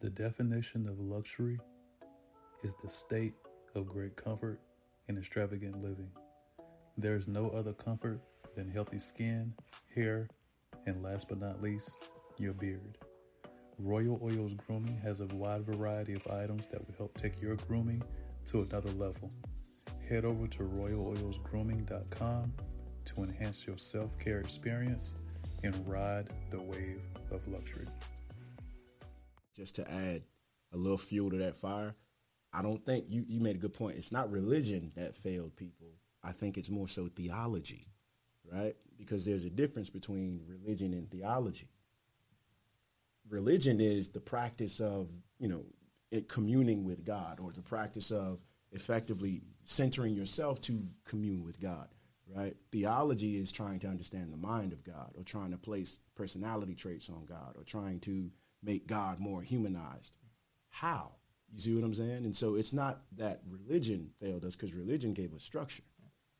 [0.00, 1.58] The definition of luxury
[2.62, 3.34] is the state
[3.74, 4.60] of great comfort
[5.08, 6.12] and extravagant living.
[6.96, 8.20] There is no other comfort
[8.54, 9.52] than healthy skin,
[9.92, 10.28] hair,
[10.86, 11.98] and last but not least,
[12.36, 12.96] your beard.
[13.80, 18.00] Royal Oils Grooming has a wide variety of items that will help take your grooming
[18.46, 19.32] to another level.
[20.08, 22.52] Head over to royaloilsgrooming.com
[23.04, 25.16] to enhance your self care experience
[25.64, 27.02] and ride the wave
[27.32, 27.88] of luxury
[29.58, 30.22] just to add
[30.72, 31.94] a little fuel to that fire,
[32.52, 33.96] I don't think you, you made a good point.
[33.96, 35.88] It's not religion that failed people.
[36.22, 37.88] I think it's more so theology,
[38.50, 38.74] right?
[38.96, 41.68] Because there's a difference between religion and theology.
[43.28, 45.64] Religion is the practice of, you know,
[46.28, 48.38] communing with God or the practice of
[48.72, 51.88] effectively centering yourself to commune with God,
[52.34, 52.56] right?
[52.72, 57.10] Theology is trying to understand the mind of God or trying to place personality traits
[57.10, 58.30] on God or trying to
[58.62, 60.12] make God more humanized.
[60.70, 61.12] How?
[61.52, 62.24] You see what I'm saying?
[62.24, 65.82] And so it's not that religion failed us because religion gave us structure.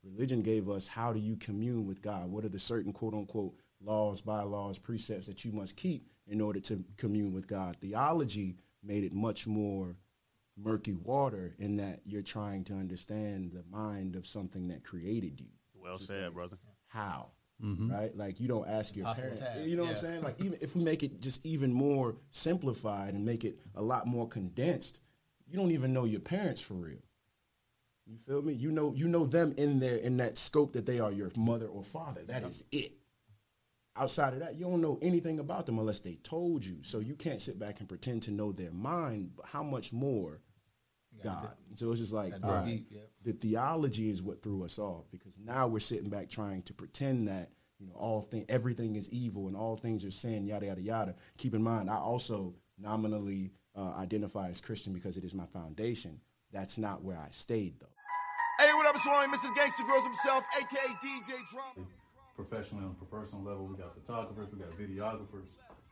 [0.03, 2.31] Religion gave us how do you commune with God?
[2.31, 6.59] What are the certain quote unquote laws, bylaws, precepts that you must keep in order
[6.61, 7.75] to commune with God?
[7.77, 9.97] Theology made it much more
[10.55, 15.47] murky water in that you're trying to understand the mind of something that created you.
[15.73, 16.57] Well said, like, brother.
[16.87, 17.31] How?
[17.63, 17.91] Mm-hmm.
[17.91, 18.15] Right?
[18.15, 19.41] Like you don't ask your parents.
[19.65, 19.89] You know yeah.
[19.89, 20.23] what I'm saying?
[20.23, 24.07] Like even if we make it just even more simplified and make it a lot
[24.07, 24.99] more condensed,
[25.47, 26.99] you don't even know your parents for real.
[28.05, 28.53] You feel me?
[28.53, 31.67] You know you know them in there in that scope that they are your mother
[31.67, 32.21] or father.
[32.23, 32.93] That is it.
[33.95, 36.77] Outside of that, you don't know anything about them unless they told you.
[36.83, 40.39] So you can't sit back and pretend to know their mind, but how much more
[41.23, 41.51] God.
[41.75, 43.09] So it's just like right, yep.
[43.23, 47.27] the theology is what threw us off because now we're sitting back trying to pretend
[47.27, 47.49] that
[47.79, 51.15] you know all thing everything is evil and all things are sin, yada yada yada.
[51.37, 56.19] Keep in mind, I also nominally uh, identify as Christian because it is my foundation.
[56.51, 57.87] That's not where I stayed though.
[58.59, 58.95] Hey, what up?
[58.95, 59.55] It's Ryan, Mr.
[59.55, 61.87] Gangsta Grillz himself, aka DJ Drama.
[62.35, 65.47] Professionally on a personal level, we got photographers, we got videographers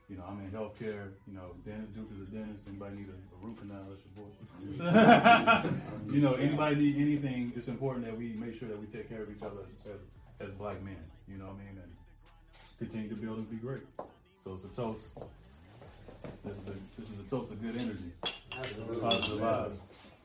[0.09, 1.11] you know, I'm in healthcare.
[1.27, 2.67] You know, dentist, Duke is a dentist.
[2.67, 3.83] Anybody need a, a root canal?
[3.83, 6.13] That's your boy.
[6.13, 7.51] you know, anybody need anything?
[7.55, 10.53] It's important that we make sure that we take care of each other as, as
[10.55, 10.97] black men.
[11.27, 11.81] You know what I mean?
[11.83, 11.91] And
[12.79, 13.83] continue to build and be great.
[14.43, 15.09] So it's a toast.
[16.45, 18.11] This is a, this is a toast of good energy.
[18.51, 19.75] Positive vibes.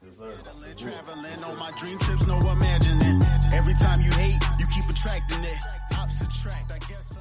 [0.04, 0.34] Yes, sir.
[0.76, 3.22] Traveling on my dream trips, no imagining.
[3.53, 5.62] Every time you hate, you keep attracting it.
[5.97, 6.32] Opposite
[6.70, 7.12] I guess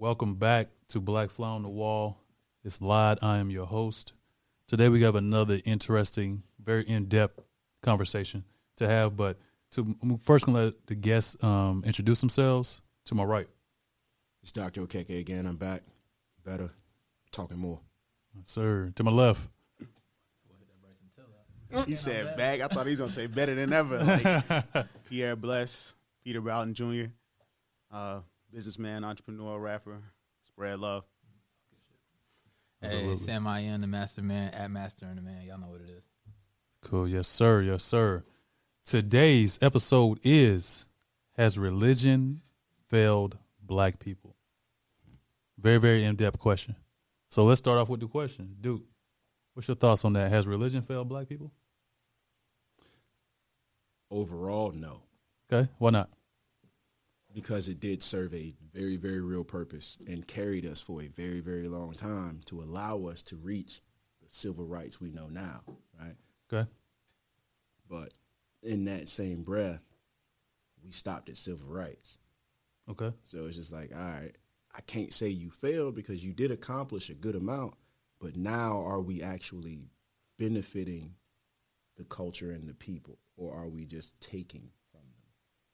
[0.00, 2.16] Welcome back to Black Fly on the Wall.
[2.64, 3.18] It's Lod.
[3.20, 4.14] I am your host.
[4.66, 7.38] Today we have another interesting, very in-depth
[7.82, 8.42] conversation
[8.78, 9.14] to have.
[9.14, 9.36] But
[9.72, 12.80] to I'm first gonna let the guests um, introduce themselves.
[13.04, 13.46] To my right,
[14.42, 14.80] it's Dr.
[14.86, 15.44] Okeke again.
[15.44, 15.82] I'm back,
[16.46, 16.70] better,
[17.30, 17.82] talking more.
[18.34, 18.90] Yes, sir.
[18.94, 19.48] To my left.
[21.84, 22.62] He said back.
[22.62, 23.98] I thought he was gonna say better than ever.
[23.98, 25.94] Like Pierre Bless,
[26.24, 27.10] Peter Broughton Jr.
[27.92, 28.20] Uh,
[28.52, 29.98] businessman, entrepreneur, rapper.
[30.44, 31.04] Spread love.
[32.80, 35.44] Hey, Sam I am the master man at Master and the Man.
[35.44, 36.02] Y'all know what it is.
[36.82, 37.06] Cool.
[37.06, 37.60] Yes, sir.
[37.60, 38.24] Yes, sir.
[38.84, 40.86] Today's episode is
[41.36, 42.40] Has Religion
[42.88, 44.34] Failed Black People?
[45.58, 46.74] Very, very in depth question.
[47.28, 48.56] So let's start off with the question.
[48.60, 48.82] Duke,
[49.52, 50.30] what's your thoughts on that?
[50.30, 51.52] Has religion failed black people?
[54.10, 55.02] Overall, no.
[55.52, 55.70] Okay.
[55.78, 56.10] Why not?
[57.32, 61.40] Because it did serve a very, very real purpose and carried us for a very,
[61.40, 63.80] very long time to allow us to reach
[64.22, 65.60] the civil rights we know now,
[66.00, 66.16] right?
[66.52, 66.68] Okay.
[67.88, 68.10] But
[68.62, 69.86] in that same breath,
[70.84, 72.18] we stopped at civil rights.
[72.88, 73.12] Okay.
[73.22, 74.36] So it's just like, all right,
[74.74, 77.74] I can't say you failed because you did accomplish a good amount,
[78.20, 79.90] but now are we actually
[80.38, 81.14] benefiting
[81.96, 84.70] the culture and the people, or are we just taking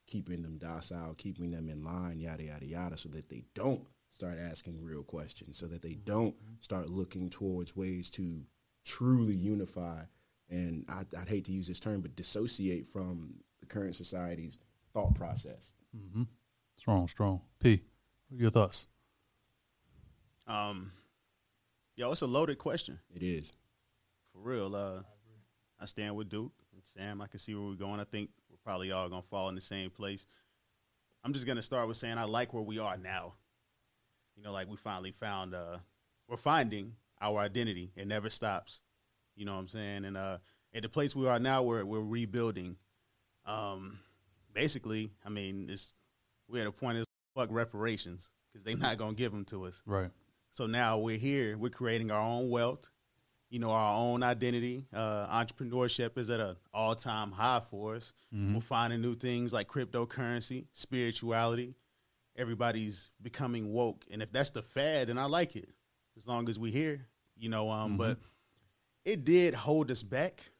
[0.07, 4.37] keeping them docile, keeping them in line, yada yada yada, so that they don't start
[4.39, 8.41] asking real questions, so that they don't start looking towards ways to
[8.83, 10.01] truly unify.
[10.49, 14.59] And I, would hate to use this term, but dissociate from the current society's
[14.93, 15.73] thought process.
[15.95, 16.23] Mm-hmm.
[16.77, 17.41] Strong, strong.
[17.59, 17.81] P,
[18.29, 18.87] what are your thoughts?
[20.47, 20.93] Um,
[21.97, 22.99] yo, it's a loaded question.
[23.13, 23.51] It is.
[24.31, 24.73] For real.
[24.73, 25.01] Uh,
[25.79, 27.21] I stand with Duke and Sam.
[27.21, 27.99] I can see where we're going.
[27.99, 30.27] I think we're probably all gonna fall in the same place.
[31.23, 33.35] I'm just gonna start with saying I like where we are now.
[34.35, 35.77] You know, like we finally found uh
[36.27, 36.91] we're finding
[37.21, 37.93] our identity.
[37.95, 38.81] It never stops.
[39.37, 40.03] You know what I'm saying?
[40.03, 40.39] And uh
[40.73, 42.75] at the place we are now we're we're rebuilding.
[43.45, 43.99] Um
[44.53, 45.93] basically, I mean, it's
[46.49, 47.05] we're at a point of
[47.35, 49.81] fuck reparations because they're not gonna give them to us.
[49.85, 50.11] Right.
[50.51, 51.57] So now we're here.
[51.57, 52.91] We're creating our own wealth,
[53.49, 54.85] you know, our own identity.
[54.93, 58.13] Uh, entrepreneurship is at an all time high for us.
[58.55, 61.75] We're finding new things like cryptocurrency, spirituality.
[62.35, 65.69] Everybody's becoming woke, and if that's the fad, then I like it.
[66.17, 67.69] As long as we're here, you know.
[67.69, 68.17] Um, but
[69.05, 70.51] it did hold us back.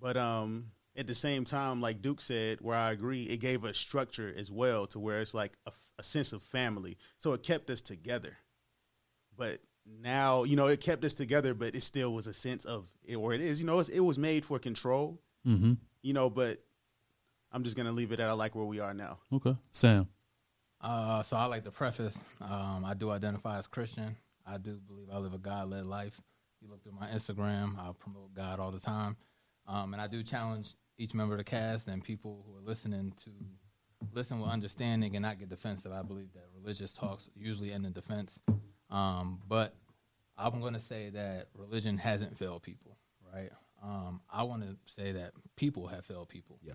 [0.00, 3.76] But um, at the same time, like Duke said, where I agree, it gave us
[3.76, 6.96] structure as well to where it's like a, a sense of family.
[7.18, 8.36] So it kept us together.
[9.36, 12.88] But now, you know, it kept us together, but it still was a sense of
[13.04, 15.74] it, or it is, you know, it's, it was made for control, Mm-hmm.
[16.02, 16.58] you know, but
[17.52, 19.18] I'm just going to leave it at I like where we are now.
[19.32, 19.54] Okay.
[19.72, 20.08] Sam.
[20.80, 22.18] Uh, so I like to preface.
[22.40, 24.16] Um, I do identify as Christian.
[24.46, 26.20] I do believe I live a God-led life.
[26.62, 27.78] You look through my Instagram.
[27.78, 29.16] I promote God all the time,
[29.66, 33.12] um, and I do challenge each member of the cast and people who are listening
[33.24, 33.30] to
[34.12, 35.92] listen with understanding and not get defensive.
[35.92, 38.40] I believe that religious talks usually end in defense,
[38.94, 39.74] um, but
[40.38, 42.96] I'm going to say that religion hasn't failed people.
[43.34, 43.50] Right?
[43.82, 46.58] Um, I want to say that people have failed people.
[46.62, 46.74] Yeah.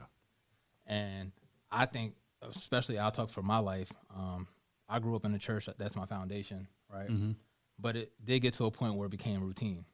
[0.85, 1.31] And
[1.71, 3.91] I think, especially I'll talk for my life.
[4.15, 4.47] Um,
[4.87, 5.69] I grew up in the church.
[5.77, 7.09] That's my foundation, right?
[7.79, 9.85] But it did get to a point where it became routine.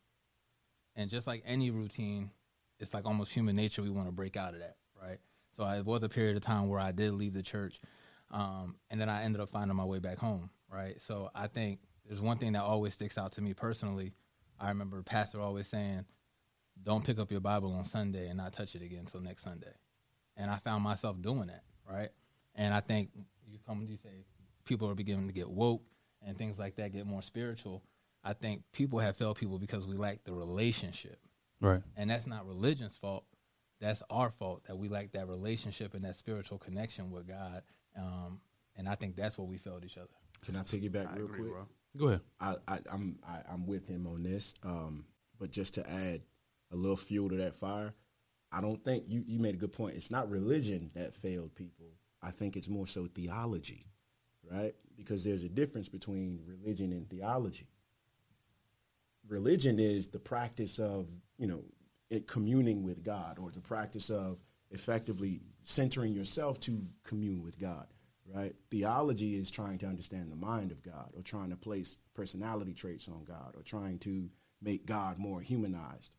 [0.95, 2.31] And just like any routine,
[2.79, 3.83] it's like almost human nature.
[3.83, 5.19] We want to break out of that, right?
[5.55, 7.79] So I, it was a period of time where I did leave the church,
[8.31, 10.99] um, and then I ended up finding my way back home, right?
[10.99, 14.13] So I think there's one thing that always sticks out to me personally.
[14.59, 16.05] I remember pastor always saying,
[16.81, 19.73] "Don't pick up your Bible on Sunday and not touch it again until next Sunday."
[20.37, 22.09] And I found myself doing that, right?
[22.55, 23.09] And I think
[23.47, 24.25] you come, and you say
[24.65, 25.83] people are beginning to get woke
[26.21, 27.83] and things like that, get more spiritual.
[28.23, 31.19] I think people have failed people because we lack the relationship
[31.61, 31.81] Right.
[31.95, 33.25] and that's not religion's fault.
[33.79, 37.61] That's our fault that we lack that relationship and that spiritual connection with God.
[37.95, 38.41] Um,
[38.75, 40.09] and I think that's where we failed each other.
[40.41, 41.51] Can I piggyback I real agree, quick?
[41.51, 41.67] bro.
[41.97, 42.21] Go ahead.
[42.39, 44.53] I, I I'm I, I'm with him on this.
[44.63, 45.05] Um,
[45.39, 46.21] but just to add
[46.71, 47.93] a little fuel to that fire,
[48.51, 49.95] I don't think you you made a good point.
[49.95, 51.87] It's not religion that failed people.
[52.21, 53.85] I think it's more so theology,
[54.51, 54.73] right?
[54.97, 57.67] Because there's a difference between religion and theology.
[59.27, 61.07] Religion is the practice of
[61.37, 61.63] you know
[62.09, 64.37] it communing with God, or the practice of
[64.71, 67.87] effectively centering yourself to commune with God
[68.33, 68.53] right?
[68.71, 73.07] Theology is trying to understand the mind of God or trying to place personality traits
[73.07, 74.29] on God or trying to
[74.61, 76.11] make God more humanized.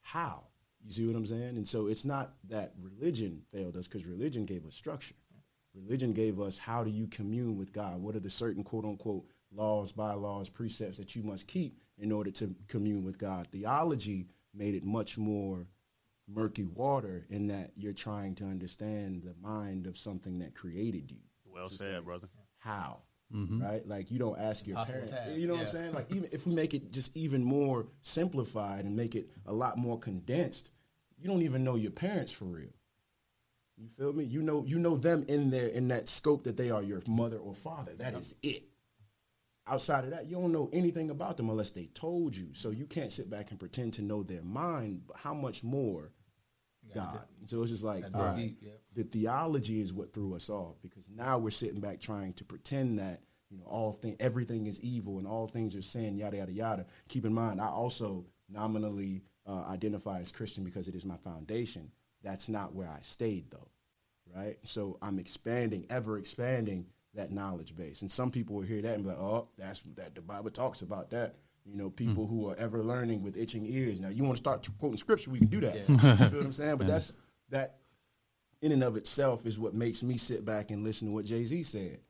[0.00, 0.44] How?
[0.84, 1.56] You see what I'm saying?
[1.56, 5.16] And so it's not that religion failed us because religion gave us structure.
[5.74, 8.00] Religion gave us how do you commune with God?
[8.00, 12.30] What are the certain quote unquote laws, bylaws, precepts that you must keep in order
[12.32, 13.48] to commune with God?
[13.48, 15.66] Theology made it much more
[16.26, 21.18] murky water in that you're trying to understand the mind of something that created you
[21.58, 22.28] Well said, brother.
[22.58, 23.02] how?
[23.34, 23.62] Mm-hmm.
[23.62, 23.86] Right?
[23.86, 25.12] Like you don't ask your parents.
[25.36, 25.92] you know what i'm saying?
[25.92, 29.76] Like even if we make it just even more simplified and make it a lot
[29.76, 30.70] more condensed
[31.20, 32.72] you don't even know your parents for real.
[33.76, 34.24] You feel me?
[34.24, 37.36] You know you know them in there in that scope that they are your mother
[37.38, 37.92] or father.
[37.94, 38.64] That is it.
[39.66, 42.48] Outside of that you don't know anything about them unless they told you.
[42.54, 46.10] So you can't sit back and pretend to know their mind but how much more
[46.94, 47.20] god.
[47.46, 48.62] so it's just like all right, deep,
[48.94, 52.98] the theology is what threw us off because now we're sitting back trying to pretend
[52.98, 56.52] that you know all thing everything is evil and all things are sin yada yada
[56.52, 56.86] yada.
[57.08, 61.90] Keep in mind i also nominally uh, identify as christian because it is my foundation.
[62.22, 63.68] That's not where i stayed though
[64.34, 64.56] right?
[64.64, 68.02] So i'm expanding ever expanding that knowledge base.
[68.02, 70.82] And some people will hear that and be like oh that's that the bible talks
[70.82, 71.36] about that
[71.68, 72.30] you know people mm.
[72.30, 75.38] who are ever learning with itching ears now you want to start quoting scripture we
[75.38, 77.12] can do that you feel what i'm saying but that's
[77.50, 77.78] that
[78.62, 81.44] in and of itself is what makes me sit back and listen to what Jay
[81.44, 82.00] Z said.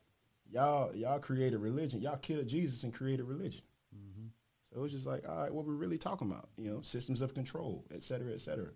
[0.51, 2.01] Y'all, y'all created religion.
[2.01, 3.61] Y'all killed Jesus and created religion.
[3.95, 4.27] Mm-hmm.
[4.63, 7.33] So it's just like, all right, what we're really talking about, you know, systems of
[7.33, 8.69] control, et cetera, et cetera.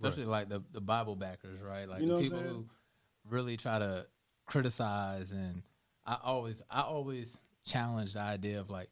[0.00, 1.88] especially like the the Bible backers, right?
[1.88, 2.66] Like You know the people who
[3.28, 4.06] really try to
[4.46, 5.62] criticize, and
[6.06, 8.90] I always I always challenge the idea of like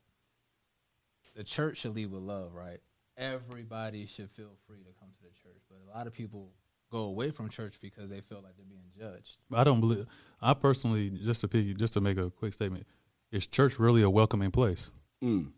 [1.37, 2.81] the church should lead with love, right?
[3.16, 6.50] Everybody should feel free to come to the church, but a lot of people
[6.90, 9.37] go away from church because they feel like they're being judged.
[9.52, 10.07] I don't believe.
[10.40, 12.87] I personally, just to pick, just to make a quick statement,
[13.31, 14.93] is church really a welcoming place?
[15.23, 15.52] Mm.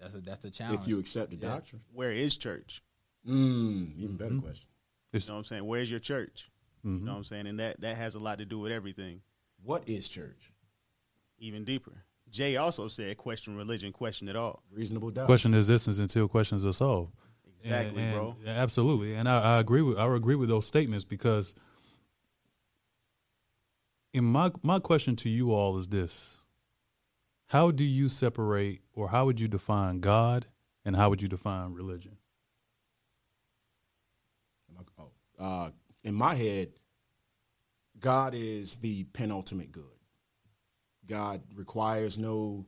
[0.00, 0.80] That's a that's a challenge.
[0.80, 1.48] If you accept the Yeah.
[1.48, 1.82] doctrine.
[1.92, 2.82] Where is church?
[3.28, 4.66] Mm, even better question.
[5.12, 5.66] You know what I'm saying?
[5.66, 6.50] Where's your church?
[6.84, 6.98] Mm-hmm.
[6.98, 7.46] You know what I'm saying?
[7.46, 9.20] And that that has a lot to do with everything.
[9.62, 10.52] What is church?
[11.38, 12.04] Even deeper.
[12.32, 15.26] Jay also said, "Question religion, question it all." Reasonable doubt.
[15.26, 17.12] question existence until questions are solved.
[17.60, 18.36] Exactly, And- and- bro.
[18.46, 21.54] Absolutely, and I, I agree with I agree with those statements because
[24.14, 26.42] in my my question to you all is this:
[27.46, 30.46] How do you separate, or how would you define God,
[30.86, 32.16] and how would you define religion?
[34.98, 35.70] Oh, uh,
[36.02, 36.72] in my head,
[38.00, 39.91] God is the penultimate good.
[41.06, 42.66] God requires no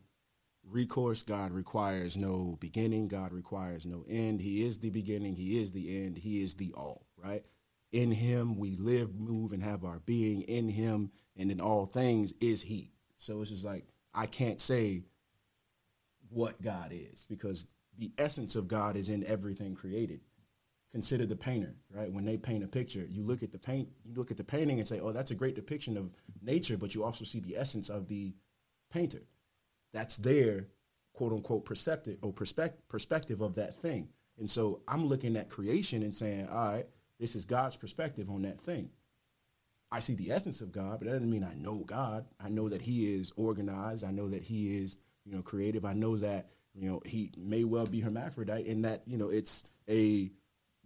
[0.69, 1.23] recourse.
[1.23, 3.09] God requires no beginning.
[3.09, 4.41] God requires no end.
[4.41, 5.35] He is the beginning.
[5.35, 6.19] He is the end.
[6.19, 7.45] He is the all, right?
[7.93, 10.43] In him we live, move, and have our being.
[10.43, 12.93] In him and in all things is he.
[13.17, 15.05] So it's just like, I can't say
[16.29, 17.67] what God is because
[17.99, 20.21] the essence of God is in everything created
[20.95, 22.13] consider the painter, right?
[22.13, 24.79] When they paint a picture, you look at the paint, you look at the painting
[24.79, 27.89] and say, "Oh, that's a great depiction of nature," but you also see the essence
[27.91, 28.33] of the
[28.91, 29.27] painter.
[29.93, 30.69] That's their
[31.13, 34.09] quote unquote perceptive or perspective perspective of that thing.
[34.39, 36.87] And so I'm looking at creation and saying, "All right,
[37.19, 38.89] this is God's perspective on that thing."
[39.91, 42.25] I see the essence of God, but that doesn't mean I know God.
[42.39, 44.05] I know that He is organized.
[44.05, 45.85] I know that He is, you know, creative.
[45.85, 49.65] I know that, you know, He may well be hermaphrodite, and that, you know, it's
[49.89, 50.31] a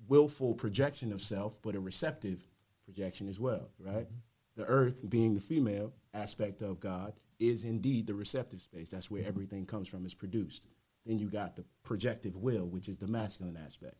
[0.06, 2.42] willful projection of self, but a receptive
[2.84, 4.06] projection as well, right?
[4.06, 4.14] Mm-hmm.
[4.56, 8.90] The earth, being the female aspect of God, is indeed the receptive space.
[8.90, 9.28] That's where mm-hmm.
[9.28, 10.66] everything comes from, is produced.
[11.06, 13.96] Then you got the projective will, which is the masculine aspect,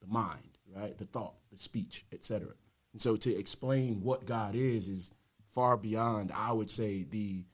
[0.00, 0.96] the mind, right?
[0.96, 2.48] The thought, the speech, etc.
[2.92, 5.12] And so to explain what God is is
[5.46, 7.44] far beyond, I would say, the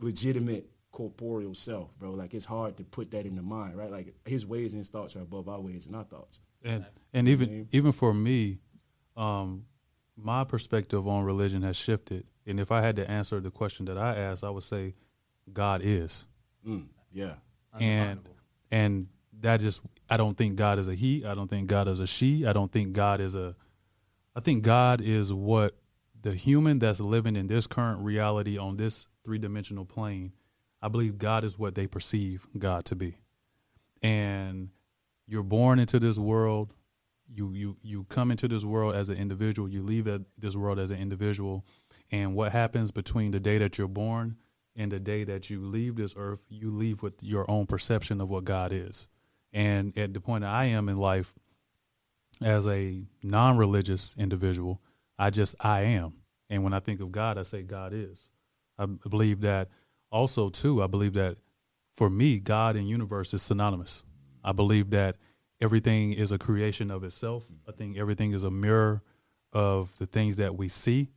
[0.00, 2.10] legitimate corporeal self, bro.
[2.10, 3.90] Like it's hard to put that in the mind, right?
[3.90, 6.40] Like his ways and his thoughts are above our ways and our thoughts.
[6.64, 8.58] And and even even for me,
[9.16, 9.64] um,
[10.16, 12.26] my perspective on religion has shifted.
[12.46, 14.94] And if I had to answer the question that I asked, I would say,
[15.52, 16.26] God is.
[16.66, 17.34] Mm, yeah.
[17.78, 18.20] and
[18.70, 19.08] and
[19.40, 21.24] that just I don't think God is a he.
[21.24, 22.46] I don't think God is a she.
[22.46, 23.54] I don't think God is a.
[24.34, 25.76] I think God is what
[26.20, 30.32] the human that's living in this current reality on this three dimensional plane.
[30.82, 33.18] I believe God is what they perceive God to be,
[34.02, 34.70] and
[35.30, 36.74] you're born into this world.
[37.32, 39.68] You you you come into this world as an individual.
[39.68, 41.64] You leave this world as an individual,
[42.10, 44.36] and what happens between the day that you're born
[44.74, 48.28] and the day that you leave this earth, you leave with your own perception of
[48.28, 49.08] what God is.
[49.52, 51.34] And at the point that I am in life,
[52.42, 54.80] as a non-religious individual,
[55.18, 56.14] I just I am.
[56.48, 58.30] And when I think of God, I say God is.
[58.78, 59.68] I believe that
[60.10, 60.82] also too.
[60.82, 61.36] I believe that
[61.94, 64.04] for me, God and universe is synonymous.
[64.44, 65.16] I believe that
[65.60, 67.46] everything is a creation of itself.
[67.68, 69.02] I think everything is a mirror
[69.52, 71.10] of the things that we see.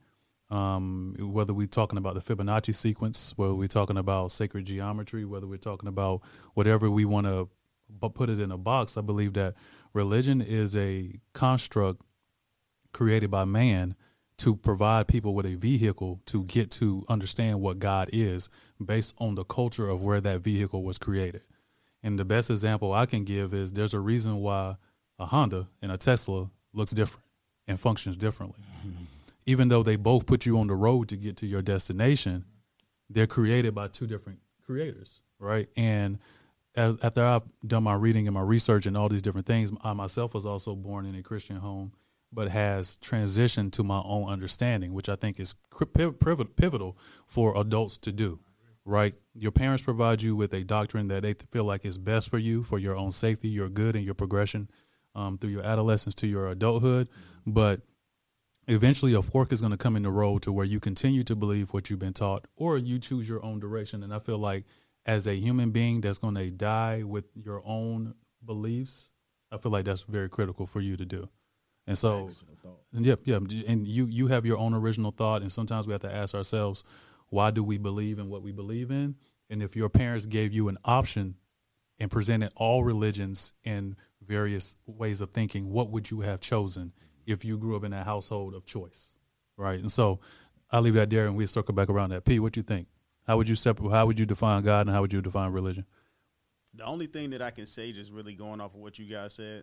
[0.50, 5.46] Um, whether we're talking about the Fibonacci sequence, whether we're talking about sacred geometry, whether
[5.46, 7.48] we're talking about whatever we want to
[8.10, 9.54] put it in a box, I believe that
[9.92, 12.02] religion is a construct
[12.92, 13.96] created by man
[14.36, 18.50] to provide people with a vehicle to get to understand what God is
[18.84, 21.42] based on the culture of where that vehicle was created.
[22.04, 24.76] And the best example I can give is there's a reason why
[25.18, 27.24] a Honda and a Tesla looks different
[27.66, 28.62] and functions differently.
[28.86, 29.04] Mm-hmm.
[29.46, 32.44] Even though they both put you on the road to get to your destination,
[33.08, 35.66] they're created by two different creators, right?
[35.78, 36.18] And
[36.76, 39.94] as, after I've done my reading and my research and all these different things, I
[39.94, 41.92] myself was also born in a Christian home,
[42.32, 46.98] but has transitioned to my own understanding, which I think is cri- piv- piv- pivotal
[47.26, 48.40] for adults to do.
[48.86, 52.36] Right, your parents provide you with a doctrine that they feel like is best for
[52.36, 54.68] you, for your own safety, your good, and your progression
[55.14, 57.08] um, through your adolescence to your adulthood.
[57.46, 57.80] But
[58.68, 61.34] eventually, a fork is going to come in the road to where you continue to
[61.34, 64.02] believe what you've been taught, or you choose your own direction.
[64.02, 64.64] And I feel like
[65.06, 68.14] as a human being that's going to die with your own
[68.44, 69.08] beliefs,
[69.50, 71.28] I feel like that's very critical for you to do.
[71.86, 72.28] And so,
[72.92, 76.02] and yep, yeah, and you you have your own original thought, and sometimes we have
[76.02, 76.84] to ask ourselves,
[77.28, 79.16] why do we believe in what we believe in?
[79.50, 81.36] And if your parents gave you an option
[81.98, 86.92] and presented all religions and various ways of thinking, what would you have chosen
[87.26, 89.14] if you grew up in a household of choice,
[89.56, 89.78] right?
[89.78, 90.20] And so,
[90.70, 92.24] I'll leave that there, and we circle back around that.
[92.24, 92.88] P, what do you think?
[93.26, 93.90] How would you separate?
[93.90, 95.86] How would you define God, and how would you define religion?
[96.74, 99.34] The only thing that I can say, just really going off of what you guys
[99.34, 99.62] said,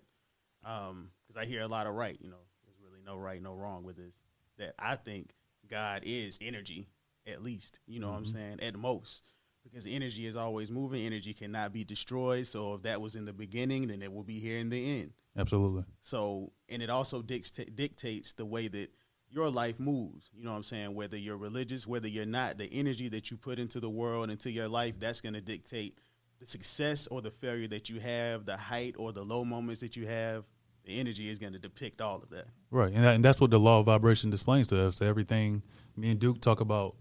[0.66, 2.18] um, because I hear a lot of right.
[2.22, 4.18] You know, there's really no right, no wrong with this.
[4.58, 5.32] That I think
[5.70, 6.88] God is energy,
[7.28, 7.80] at least.
[7.88, 8.38] You know what I'm mm-hmm.
[8.38, 8.60] saying?
[8.62, 11.06] At most, because energy is always moving.
[11.06, 12.48] Energy cannot be destroyed.
[12.48, 15.14] So if that was in the beginning, then it will be here in the end.
[15.38, 15.86] Absolutely.
[16.02, 18.92] So, and it also dicta- dictates the way that
[19.30, 20.30] your life moves.
[20.34, 20.94] You know what I'm saying?
[20.94, 24.52] Whether you're religious, whether you're not, the energy that you put into the world, into
[24.52, 25.98] your life, that's going to dictate
[26.40, 29.96] the success or the failure that you have, the height or the low moments that
[29.96, 30.44] you have.
[30.84, 32.48] The energy is going to depict all of that.
[32.72, 35.02] Right, and, that, and that's what the law of vibration displays to us.
[35.02, 35.62] Everything.
[35.96, 36.96] Me and Duke talk about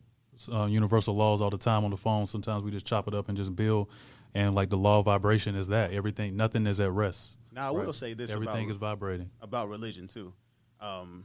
[0.49, 2.26] uh, universal laws all the time on the phone.
[2.26, 3.88] Sometimes we just chop it up and just build.
[4.35, 7.37] And like the law of vibration is that everything, nothing is at rest.
[7.52, 10.32] Now I will say this: everything about, is vibrating about religion too,
[10.80, 11.25] um,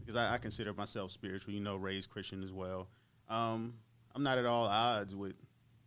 [0.00, 1.54] because I, I, consider myself spiritual.
[1.54, 2.88] You know, raised Christian as well.
[3.30, 3.74] Um,
[4.14, 5.34] I'm not at all odds with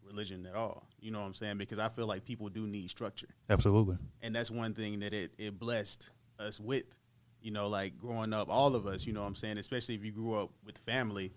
[0.03, 0.87] religion at all.
[0.99, 1.57] You know what I'm saying?
[1.57, 3.29] Because I feel like people do need structure.
[3.49, 3.97] Absolutely.
[4.23, 6.85] And that's one thing that it, it blessed us with.
[7.41, 9.05] You know, like growing up, all of us.
[9.05, 9.59] You know what I'm saying?
[9.59, 11.31] Especially if you grew up with family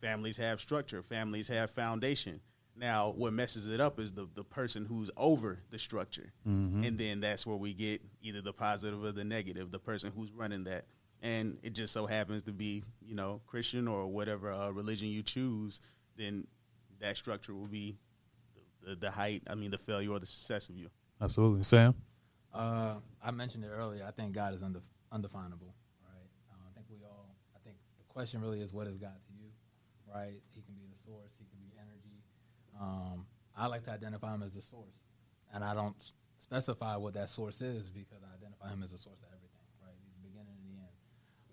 [0.00, 1.02] Families have structure.
[1.02, 2.40] Families have foundation.
[2.78, 6.32] Now, what messes it up is the, the person who's over the structure.
[6.46, 6.84] Mm-hmm.
[6.84, 10.30] And then that's where we get either the positive or the negative, the person who's
[10.32, 10.84] running that.
[11.22, 15.22] And it just so happens to be, you know, Christian or whatever uh, religion you
[15.22, 15.80] choose,
[16.16, 16.46] then
[17.00, 17.96] that structure will be
[18.84, 20.88] the, the, the, height, I mean, the failure or the success of you.
[21.20, 21.62] Absolutely.
[21.62, 21.94] Sam?
[22.52, 24.04] Uh, I mentioned it earlier.
[24.06, 25.74] I think God is undefinable,
[26.04, 26.28] right?
[26.50, 29.25] Uh, I think we all, I think the question really is what is God to
[29.25, 29.25] you?
[30.12, 30.40] Right?
[30.54, 31.36] He can be the source.
[31.38, 32.22] He can be energy.
[32.80, 35.00] Um, I like to identify him as the source,
[35.52, 35.96] and I don't
[36.38, 39.96] specify what that source is because I identify him as the source of everything, right?
[39.98, 40.94] He's the beginning and the end.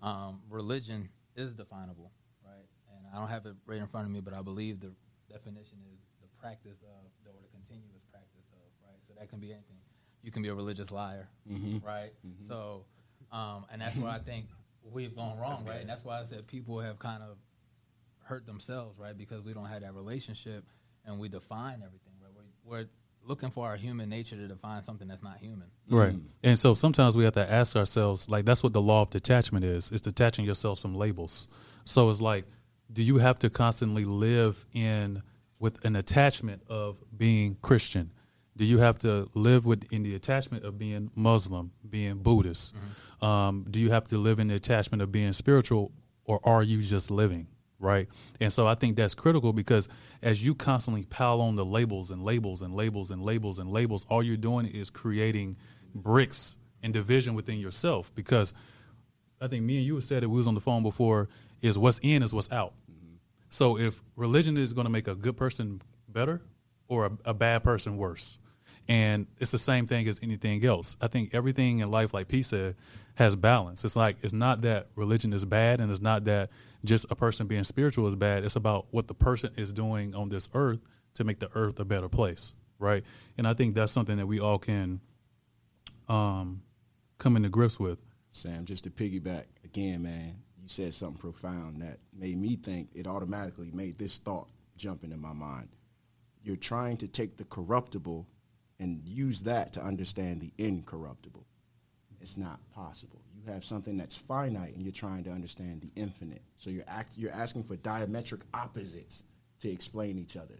[0.02, 2.12] Um, religion is definable,
[2.44, 2.68] right?
[2.92, 4.92] And I don't have it right in front of me, but I believe the
[5.30, 9.00] definition is the practice of, or the continuous practice of, right?
[9.08, 9.80] So that can be anything.
[10.22, 11.84] You can be a religious liar, mm-hmm.
[11.84, 12.12] right?
[12.26, 12.46] Mm-hmm.
[12.48, 12.84] So,
[13.32, 14.46] um, and that's where I think
[14.92, 15.80] we've gone wrong, right?
[15.80, 17.36] And that's why I said people have kind of
[18.24, 19.16] hurt themselves, right?
[19.16, 20.64] Because we don't have that relationship
[21.04, 22.32] and we define everything, right?
[22.34, 22.88] We're, we're
[23.26, 25.68] looking for our human nature to define something that's not human.
[25.88, 26.14] Right.
[26.42, 29.64] And so sometimes we have to ask ourselves, like, that's what the law of detachment
[29.64, 29.90] is.
[29.92, 31.48] It's detaching yourself from labels.
[31.84, 32.44] So it's like,
[32.92, 35.22] do you have to constantly live in
[35.58, 38.10] with an attachment of being Christian?
[38.56, 42.74] Do you have to live with in the attachment of being Muslim, being Buddhist?
[42.74, 43.24] Mm-hmm.
[43.24, 45.92] Um, do you have to live in the attachment of being spiritual,
[46.24, 47.48] or are you just living?
[47.78, 48.08] Right?
[48.40, 49.88] And so I think that's critical because
[50.22, 54.06] as you constantly pile on the labels and labels and labels and labels and labels,
[54.08, 55.54] all you're doing is creating
[55.94, 58.14] bricks and division within yourself.
[58.14, 58.54] Because
[59.40, 61.28] I think me and you said it, we was on the phone before,
[61.62, 62.74] is what's in is what's out.
[62.90, 63.16] Mm-hmm.
[63.50, 66.42] So if religion is going to make a good person better
[66.88, 68.38] or a, a bad person worse,
[68.88, 70.96] and it's the same thing as anything else.
[71.00, 72.76] I think everything in life, like P said,
[73.14, 73.84] has balance.
[73.84, 76.50] It's like it's not that religion is bad, and it's not that
[76.84, 78.44] just a person being spiritual is bad.
[78.44, 80.80] It's about what the person is doing on this earth
[81.14, 83.04] to make the earth a better place, right?
[83.38, 85.00] And I think that's something that we all can
[86.08, 86.62] um,
[87.18, 87.98] come into grips with.
[88.30, 92.90] Sam, just to piggyback again, man, you said something profound that made me think.
[92.94, 95.68] It automatically made this thought jump into my mind.
[96.42, 98.26] You're trying to take the corruptible
[98.80, 101.46] and use that to understand the incorruptible.
[102.20, 106.42] It's not possible have something that's finite and you're trying to understand the infinite.
[106.56, 109.24] So you're act, you're asking for diametric opposites
[109.60, 110.54] to explain each other.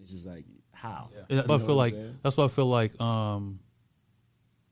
[0.00, 1.08] It's just like how.
[1.30, 1.42] Yeah.
[1.48, 3.60] I feel like that's why I feel like um,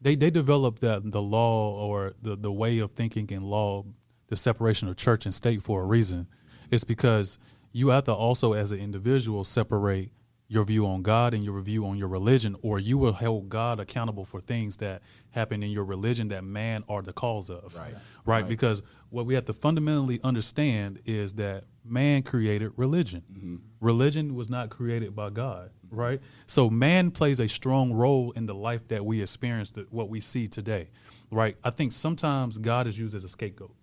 [0.01, 3.85] they they developed that the law or the the way of thinking in law,
[4.29, 6.27] the separation of church and state for a reason.
[6.71, 7.39] It's because
[7.73, 10.11] you have to also, as an individual, separate
[10.47, 13.81] your view on God and your view on your religion, or you will hold God
[13.81, 17.75] accountable for things that happen in your religion that man are the cause of.
[17.75, 17.93] Right.
[17.93, 17.97] Right.
[18.27, 18.49] right.
[18.49, 23.23] Because what we have to fundamentally understand is that man created religion.
[23.33, 23.57] Mm-hmm.
[23.81, 25.71] Religion was not created by God.
[25.91, 26.21] Right.
[26.47, 30.21] So man plays a strong role in the life that we experience, that what we
[30.21, 30.91] see today.
[31.31, 31.57] Right.
[31.65, 33.75] I think sometimes God is used as a scapegoat,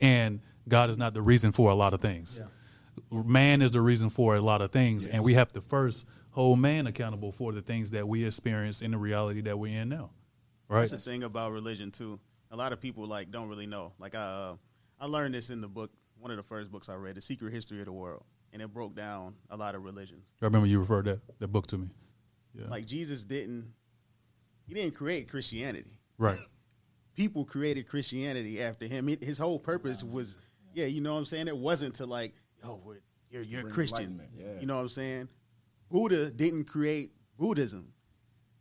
[0.00, 2.38] and God is not the reason for a lot of things.
[2.40, 2.48] Yeah
[3.12, 5.14] man is the reason for a lot of things, yes.
[5.14, 8.92] and we have to first hold man accountable for the things that we experience in
[8.92, 10.10] the reality that we're in now.
[10.68, 10.80] Right.
[10.80, 12.20] That's the thing about religion too.
[12.50, 13.92] A lot of people like don't really know.
[13.98, 14.56] Like I, uh,
[15.00, 17.52] I learned this in the book, one of the first books I read, "The Secret
[17.52, 20.32] History of the World," and it broke down a lot of religions.
[20.40, 21.88] I remember you referred that that book to me.
[22.54, 22.66] Yeah.
[22.68, 23.72] Like Jesus didn't,
[24.66, 25.98] he didn't create Christianity.
[26.18, 26.38] Right.
[27.14, 29.08] People created Christianity after him.
[29.20, 30.38] His whole purpose was,
[30.74, 31.48] yeah, you know what I'm saying.
[31.48, 32.80] It wasn't to like oh,
[33.30, 34.20] you're you're Christian.
[34.34, 34.60] Yeah.
[34.60, 35.28] You know what I'm saying?
[35.90, 37.92] Buddha didn't create Buddhism.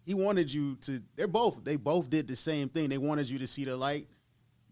[0.03, 1.01] He wanted you to.
[1.15, 1.63] They're both.
[1.63, 2.89] They both did the same thing.
[2.89, 4.07] They wanted you to see the light.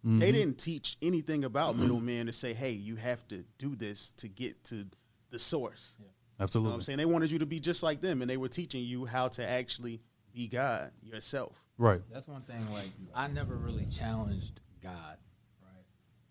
[0.06, 0.20] Mm-hmm.
[0.20, 4.28] They didn't teach anything about middlemen to say, "Hey, you have to do this to
[4.28, 4.86] get to
[5.30, 6.08] the source." Yeah.
[6.40, 6.66] Absolutely.
[6.66, 6.98] You know what I'm saying?
[6.98, 9.50] They wanted you to be just like them and they were teaching you how to
[9.50, 10.02] actually
[10.34, 11.64] be God yourself.
[11.78, 12.02] Right.
[12.12, 12.64] That's one thing.
[12.72, 15.18] Like I never really challenged God,
[15.62, 15.86] right?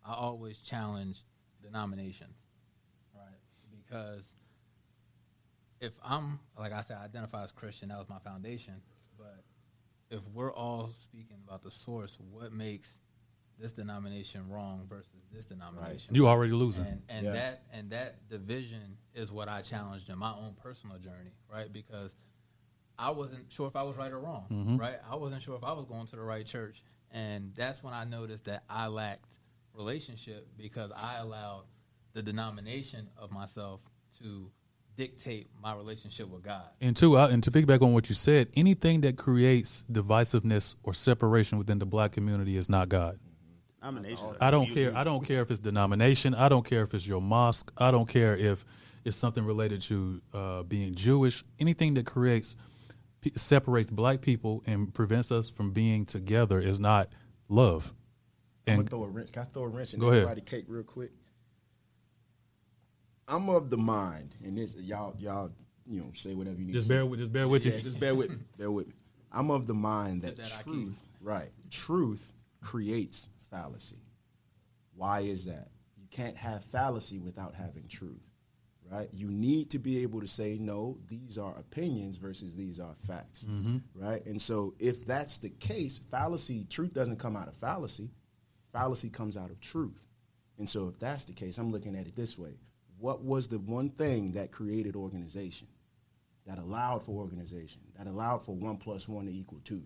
[0.07, 1.23] I always challenged
[1.63, 2.46] denominations, right?
[3.97, 4.37] Because
[5.81, 7.89] if I'm like I said, I identify as Christian.
[7.89, 8.75] That was my foundation.
[9.19, 9.43] But
[10.11, 12.99] if we're all speaking about the source, what makes
[13.59, 16.15] this denomination wrong versus this denomination?
[16.15, 16.85] You already losing.
[16.87, 17.33] And, and Yeah.
[17.33, 21.73] that and that division is what I challenged in my own personal journey, right?
[21.73, 22.15] Because
[22.99, 24.77] I wasn't sure if I was right or wrong, Mm-hmm.
[24.79, 24.99] right?
[25.11, 28.05] I wasn't sure if I was going to the right church, and that's when I
[28.05, 29.29] noticed that I lacked
[29.75, 31.65] relationship because I allowed
[32.17, 33.81] the denomination of myself
[34.19, 34.51] to
[34.97, 36.65] dictate my relationship with God.
[36.81, 40.95] And two, I, and to piggyback on what you said, anything that creates divisiveness or
[40.95, 43.19] separation within the black community is not God.
[43.83, 44.97] Nominations are I don't care.
[44.97, 46.35] I don't care if it's denomination.
[46.35, 47.71] I don't care if it's your mosque.
[47.77, 48.65] I don't care if
[49.05, 51.45] it's something related to uh, being Jewish.
[51.61, 52.57] Anything that creates
[53.35, 57.11] separates black people and prevents us from being together is not
[57.51, 57.93] love.
[58.67, 59.33] I'm And gonna throw a wrench.
[59.33, 60.23] Can I throw a wrench in Go ahead.
[60.23, 61.11] everybody cake real quick?
[63.29, 65.51] I'm of the mind, and this y'all y'all
[65.87, 66.73] you know say whatever you need.
[66.75, 66.97] just to say.
[66.99, 67.73] bear with, just bear with you.
[67.81, 68.37] Just bear with me.
[68.59, 68.95] Bear with me.
[69.33, 71.51] I'm of the mind that, that truth, right?
[71.71, 73.99] Truth creates fallacy.
[74.95, 75.69] Why is that?
[75.99, 78.31] You can't have fallacy without having truth,
[78.91, 79.09] right?
[79.13, 83.45] You need to be able to say, no, these are opinions versus these are facts,
[83.49, 83.79] Mm-hmm.
[83.95, 84.25] right?
[84.25, 88.09] And so if that's the case, fallacy, truth doesn't come out of fallacy.
[88.73, 90.07] Fallacy comes out of truth.
[90.59, 92.55] And so if that's the case, I'm looking at it this way.
[92.99, 95.69] What was the one thing that created organization?
[96.47, 99.83] that allowed for organization, that allowed for one plus one to equal two,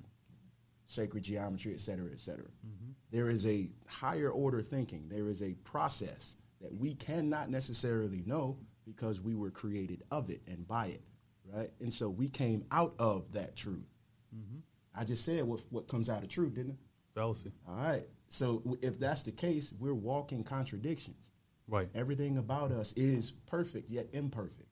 [0.87, 2.45] sacred geometry, et cetera, et cetera.
[2.45, 2.91] Mm-hmm.
[3.11, 5.09] There is a higher order thinking.
[5.09, 10.43] There is a process that we cannot necessarily know because we were created of it
[10.47, 11.03] and by it,
[11.51, 11.71] right?
[11.81, 13.89] And so we came out of that truth.
[14.35, 14.59] Mm-hmm.
[14.95, 16.77] I just said what, what comes out of truth, didn't I?
[17.15, 17.53] Fallacy.
[17.67, 18.05] All right.
[18.29, 21.30] So if that's the case, we're walking contradictions.
[21.71, 21.89] Right.
[21.95, 24.67] Everything about us is perfect yet imperfect.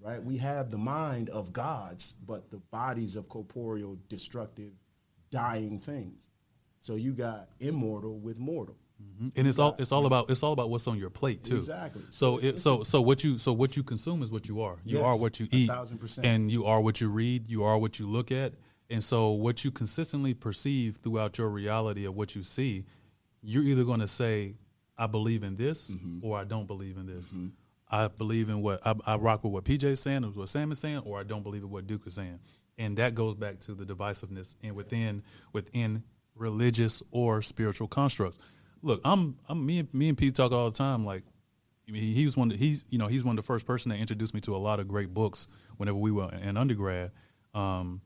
[0.00, 0.22] Right?
[0.22, 4.72] We have the mind of gods, but the bodies of corporeal, destructive,
[5.30, 6.28] dying things.
[6.78, 8.76] So you got immortal with mortal.
[9.02, 9.28] Mm-hmm.
[9.36, 11.56] and it's all it's all about it's all about what's on your plate too.
[11.56, 12.02] Exactly.
[12.10, 14.76] So it, so so what you so what you consume is what you are.
[14.84, 16.24] You Yes, are what you a eat, thousand percent.
[16.26, 17.48] and you are what you read.
[17.48, 18.52] You are what you look at,
[18.88, 22.84] and so what you consistently perceive throughout your reality of what you see,
[23.42, 24.54] you're either going to say,
[24.96, 26.18] "I believe in this," Mm-hmm.
[26.24, 27.34] or "I don't believe in this."
[27.90, 30.78] I believe in what I, I rock with what PJ's saying, or what Sam is
[30.78, 32.40] saying, or I don't believe in what Duke is saying,
[32.78, 36.02] and that goes back to the divisiveness and within within
[36.34, 38.38] religious or spiritual constructs.
[38.82, 41.04] Look, I'm I'm me and me and Pete talk all the time.
[41.04, 41.22] Like
[41.90, 42.50] mean, he was one.
[42.50, 44.58] Of, he's you know he's one of the first person that introduced me to a
[44.58, 47.10] lot of great books whenever we were in undergrad.
[47.54, 48.00] Um,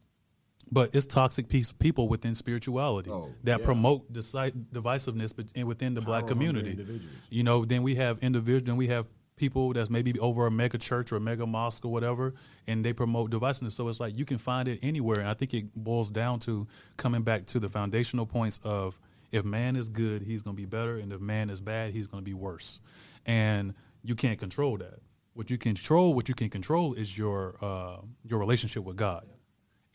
[0.71, 3.65] but it's toxic piece people within spirituality Oh, that yeah.
[3.65, 7.01] promote divisiveness within the black Power-hungry community.
[7.31, 8.65] You know, then we have individuals.
[8.65, 11.93] Then we have people that's maybe over a mega church or a mega mosque or
[11.93, 12.35] whatever,
[12.67, 13.73] and they promote divisiveness.
[13.73, 15.21] So it's like you can find it anywhere.
[15.21, 18.99] And I think it boils down to coming back to the foundational points of
[19.31, 22.07] if man is good, he's going to be better, and if man is bad, he's
[22.07, 22.81] going to be worse.
[23.27, 25.01] And you can't control that.
[25.35, 29.25] What you control, what you can control, is your uh, your relationship with God,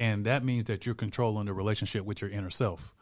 [0.03, 2.93] and that means that you're controlling the relationship with your inner self.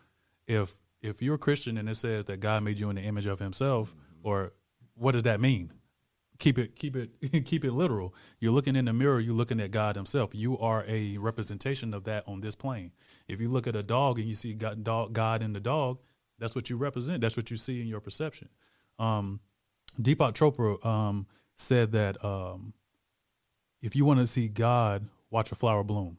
[0.45, 3.25] If if you're a Christian and it says that God made you in the image
[3.25, 4.53] of Himself, or
[4.93, 5.71] what does that mean?
[6.37, 7.09] Keep it keep it
[7.45, 8.13] keep it literal.
[8.39, 9.19] You're looking in the mirror.
[9.19, 10.35] You're looking at God Himself.
[10.35, 12.91] You are a representation of that on this plane.
[13.27, 15.97] If you look at a dog and you see God, dog, God in the dog,
[16.37, 17.21] that's what you represent.
[17.21, 18.47] That's what you see in your perception.
[18.99, 19.39] Um,
[19.99, 22.73] Deepak Chopra um, said that um,
[23.81, 26.17] if you want to see God, watch a flower bloom.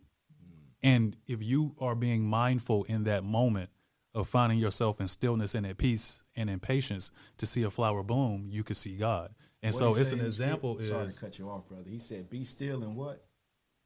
[0.82, 3.70] And if you are being mindful in that moment
[4.14, 8.02] of finding yourself in stillness and at peace and in patience to see a flower
[8.02, 9.32] bloom, you can see God.
[9.62, 11.88] And What so it's an in the script- example Sorry to cut you off, brother.
[11.88, 13.24] He said, "Be still and what?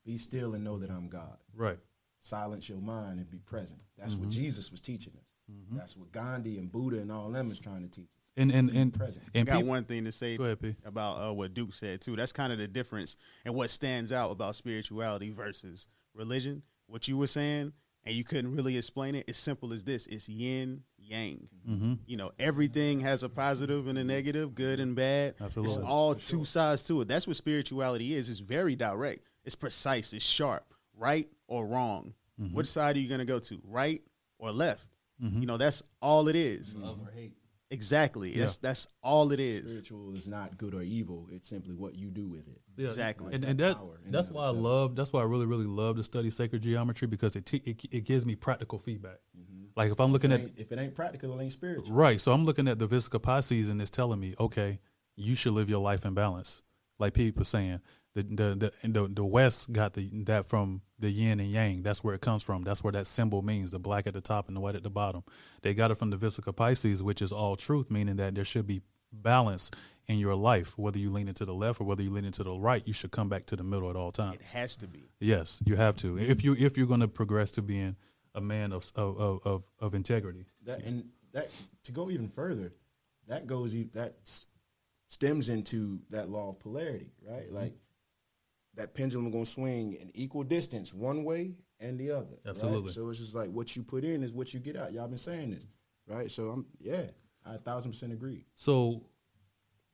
[0.04, 1.36] Be still and know that I'm God.
[1.54, 1.78] right.
[2.18, 4.24] Silence your mind and be present." That's Mm-hmm.
[4.24, 5.36] what Jesus was teaching us.
[5.70, 8.10] That's what Gandhi and Buddha and all them is trying to teach us.
[8.38, 9.26] And and and, present.
[9.34, 12.16] and I got peop- one thing to say ahead, about uh, what Duke said too.
[12.16, 16.62] That's kind of the difference and what stands out about spirituality versus religion.
[16.86, 17.72] What you were saying,
[18.04, 19.24] and you couldn't really explain it.
[19.28, 21.48] It's simple as this: it's yin yang.
[21.68, 21.94] Mm-hmm.
[22.06, 25.34] You know, everything has a positive and a negative, good and bad.
[25.40, 25.74] Absolutely.
[25.74, 27.08] It's all two sides to it.
[27.08, 28.28] That's what spirituality is.
[28.28, 29.20] It's very direct.
[29.44, 30.12] It's precise.
[30.12, 30.64] It's sharp.
[30.96, 32.14] Right or wrong.
[32.40, 32.54] Mm-hmm.
[32.54, 33.60] Which side are you going to go to?
[33.64, 34.02] Right
[34.38, 34.86] or left?
[35.18, 36.76] You know, that's all it is.
[36.76, 37.32] Love or hate.
[37.70, 38.30] Exactly.
[38.30, 38.42] Yeah.
[38.42, 39.64] That's that's all it is.
[39.64, 41.28] Spiritual is not good or evil.
[41.32, 42.60] It's simply what you do with it.
[42.76, 42.86] Yeah.
[42.86, 43.34] Exactly.
[43.34, 43.76] And, and that
[44.06, 44.94] that's why I love.
[44.94, 48.04] That's why I really really love to study sacred geometry because it t- it, it,
[48.04, 49.18] gives me practical feedback.
[49.36, 49.64] Mm-hmm.
[49.74, 51.92] Like if I'm looking if at if it ain't practical, it ain't spiritual.
[51.94, 52.20] Right.
[52.20, 54.78] So I'm looking at the Vesica Piscis and it's telling me, okay,
[55.16, 56.62] you should live your life in balance.
[56.98, 57.80] Like people saying,
[58.16, 61.82] the the the the, the West got the that from the yin and yang.
[61.82, 62.64] That's where it comes from.
[62.64, 64.90] That's where that symbol means the black at the top and the white at the
[64.90, 65.22] bottom.
[65.62, 68.66] They got it from the Vesica Piscis, which is all truth, meaning that there should
[68.66, 68.80] be
[69.12, 69.70] balance
[70.06, 70.76] in your life.
[70.78, 73.10] Whether you lean into the left or whether you lean into the right, you should
[73.10, 74.40] come back to the middle at all times.
[74.40, 75.10] It has to be.
[75.20, 76.18] Yes, you have to.
[76.18, 77.96] If you if you're going to progress to being
[78.34, 80.46] a man of of of, of integrity.
[80.64, 81.50] That and that
[81.84, 82.72] to go even further,
[83.28, 84.14] that goes that
[85.08, 87.46] stems into that law of polarity, right?
[87.46, 87.56] Mm-hmm.
[87.56, 87.74] Like
[88.76, 92.38] that pendulum going to swing in equal distance one way and the other.
[92.46, 92.82] Absolutely.
[92.82, 92.90] Right?
[92.90, 94.92] So it's just like what you put in is what you get out.
[94.92, 95.66] Y'all been saying this,
[96.06, 96.30] right?
[96.30, 97.02] So I'm yeah,
[97.44, 98.44] I a thousand percent agree.
[98.54, 99.02] So,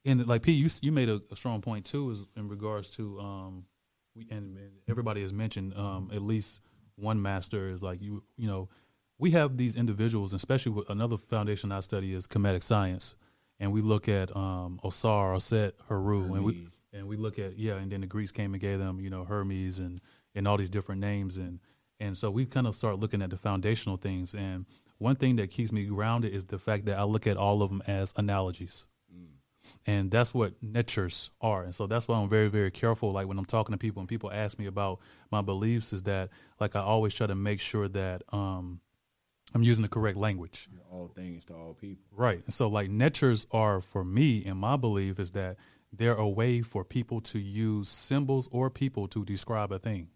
[0.04, 3.18] and like P, you you made a, a strong point too, is in regards to
[3.20, 3.64] um,
[4.14, 6.60] we and, and everybody has mentioned um at least
[6.96, 8.68] one master is like you you know
[9.18, 13.14] we have these individuals, especially with another foundation I study is Kemetic science,
[13.60, 16.34] and we look at um, Osar, Oset, Haru, Hermes.
[16.34, 19.00] and we and we look at yeah, and then the Greeks came and gave them
[19.00, 20.00] you know Hermes and
[20.35, 21.61] and all these different names and
[22.00, 24.66] and so we kind of start looking at the foundational things and
[25.02, 27.70] one thing that keeps me grounded is the fact that I look at all of
[27.70, 28.87] them as analogies.
[29.12, 29.26] Mm.
[29.85, 31.64] And that's what natures are.
[31.64, 33.11] And so that's why I'm very, very careful.
[33.11, 35.00] Like when I'm talking to people and people ask me about
[35.33, 38.81] my beliefs, is that like I always try to make sure that um,
[39.52, 40.68] I'm using the correct language.
[40.88, 42.05] All things to all people.
[42.12, 42.40] Right.
[42.52, 45.57] So like natures are for me and my belief is that
[45.92, 50.09] they're a way for people to use symbols or people to describe a thing.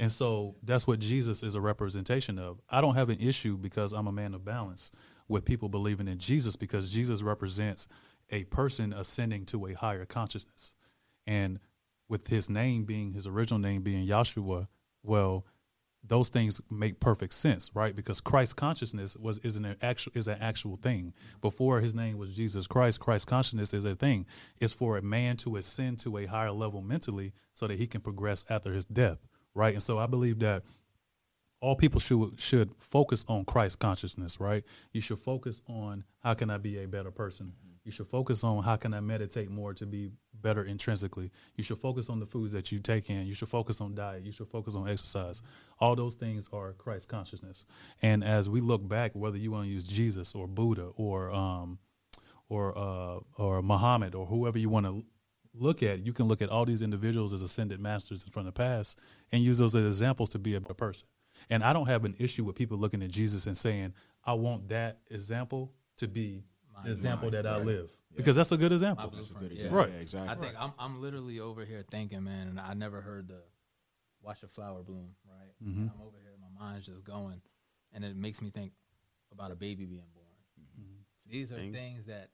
[0.00, 2.60] And so that's what Jesus is a representation of.
[2.70, 4.90] I don't have an issue because I'm a man of balance
[5.28, 7.88] with people believing in Jesus because Jesus represents
[8.30, 10.74] a person ascending to a higher consciousness.
[11.26, 11.60] And
[12.08, 14.68] with his name being his original name being Yahshua,
[15.02, 15.46] well,
[16.06, 17.94] those things make perfect sense, right?
[17.94, 21.14] Because Christ consciousness was is an actual is an actual thing.
[21.40, 24.26] Before his name was Jesus Christ, Christ consciousness is a thing.
[24.60, 28.00] It's for a man to ascend to a higher level mentally so that he can
[28.00, 29.18] progress after his death,
[29.54, 29.74] right?
[29.74, 30.64] And so I believe that
[31.60, 34.64] all people should should focus on Christ consciousness, right?
[34.92, 37.52] You should focus on how can I be a better person?
[37.84, 41.30] You should focus on how can I meditate more to be better intrinsically.
[41.54, 43.26] You should focus on the foods that you take in.
[43.26, 44.24] You should focus on diet.
[44.24, 45.42] You should focus on exercise.
[45.78, 47.66] All those things are Christ consciousness.
[48.00, 51.78] And as we look back, whether you want to use Jesus or Buddha or um,
[52.48, 55.04] or uh, or Muhammad or whoever you want to
[55.52, 58.98] look at, you can look at all these individuals as ascended masters from the past
[59.30, 61.06] and use those as examples to be a better person.
[61.50, 63.92] And I don't have an issue with people looking at Jesus and saying,
[64.24, 66.44] "I want that example to be."
[66.84, 68.16] The example that I live yeah.
[68.16, 69.10] because that's a good example.
[69.14, 69.78] That's a good example.
[69.78, 69.90] Right.
[69.90, 70.30] Yeah, exactly.
[70.30, 73.42] I think I'm I'm literally over here thinking, man, and I never heard the
[74.22, 75.52] watch a flower bloom, right?
[75.62, 75.82] Mm-hmm.
[75.82, 77.40] I'm over here, my mind's just going,
[77.92, 78.72] and it makes me think
[79.32, 80.26] about a baby being born.
[80.80, 81.30] Mm-hmm.
[81.30, 81.72] These are Thing.
[81.72, 82.30] things that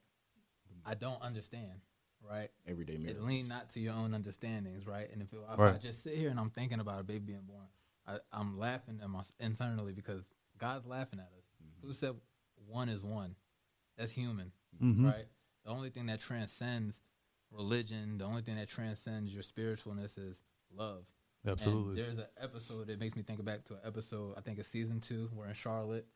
[0.84, 1.80] I don't understand,
[2.28, 2.50] right?
[2.66, 3.26] Everyday miracles.
[3.26, 5.08] lean not to your own understandings, right?
[5.12, 5.74] And if, it, if right.
[5.74, 7.66] I just sit here and I'm thinking about a baby being born,
[8.06, 10.22] I, am laughing at my, internally because
[10.58, 11.44] God's laughing at us.
[11.62, 11.86] Mm-hmm.
[11.86, 12.14] Who said
[12.66, 13.34] one is one?
[14.00, 14.50] That's human,
[14.82, 15.06] mm-hmm.
[15.06, 15.26] right?
[15.64, 17.02] The only thing that transcends
[17.52, 20.42] religion, the only thing that transcends your spiritualness is
[20.74, 21.04] love.
[21.46, 21.90] Absolutely.
[21.90, 24.34] And there's an episode that makes me think back to an episode.
[24.38, 25.28] I think it's season two.
[25.34, 26.06] We're in Charlotte.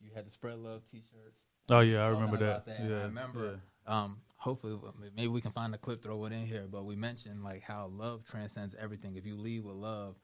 [0.00, 1.40] You had the spread love T-shirts.
[1.70, 2.64] Oh yeah, I remember that.
[2.66, 2.80] that.
[2.80, 3.60] Yeah, I remember.
[3.86, 4.02] Yeah.
[4.04, 4.78] Um, hopefully,
[5.14, 6.64] maybe we can find a clip, throw it in here.
[6.70, 9.16] But we mentioned like how love transcends everything.
[9.16, 10.16] If you lead with love,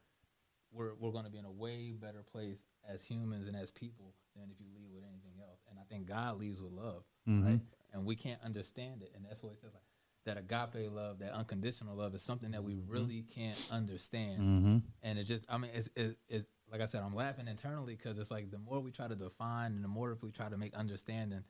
[0.71, 4.13] we're we're going to be in a way better place as humans and as people
[4.35, 5.59] than if you lead with anything else.
[5.69, 7.45] And I think God leaves with love, mm-hmm.
[7.45, 7.59] right?
[7.93, 9.83] And we can't understand it, and that's what it says like
[10.25, 12.91] that agape love, that unconditional love, is something that we mm-hmm.
[12.91, 14.39] really can't understand.
[14.39, 14.77] Mm-hmm.
[15.01, 18.19] And it just, I mean, it's, it's, it's like I said, I'm laughing internally because
[18.19, 20.57] it's like the more we try to define, and the more if we try to
[20.57, 21.43] make understanding,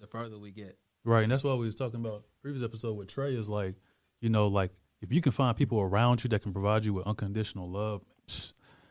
[0.00, 0.76] the further we get.
[1.04, 3.76] Right, and that's why we was talking about previous episode with Trey is like,
[4.20, 7.06] you know, like if you can find people around you that can provide you with
[7.06, 8.02] unconditional love,